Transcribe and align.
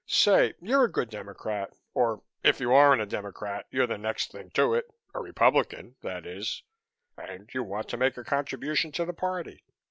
Say, 0.07 0.55
you're 0.59 0.85
a 0.85 0.91
good 0.91 1.11
Democrat 1.11 1.75
or 1.93 2.23
if 2.41 2.59
you 2.59 2.73
aren't 2.73 3.03
a 3.03 3.05
Democrat 3.05 3.67
you're 3.69 3.85
the 3.85 3.99
next 3.99 4.31
thing 4.31 4.49
to 4.55 4.73
it, 4.73 4.89
a 5.13 5.19
Republican 5.19 5.95
that 6.01 6.25
is, 6.25 6.63
and 7.15 7.47
you 7.53 7.61
want 7.61 7.87
to 7.89 7.97
make 7.97 8.17
a 8.17 8.23
contribution 8.23 8.91
to 8.93 9.05
the 9.05 9.13
Party. 9.13 9.63